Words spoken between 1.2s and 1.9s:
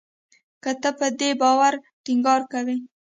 باور